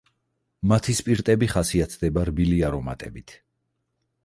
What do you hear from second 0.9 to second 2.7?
სპირტები ხასიათდება რბილი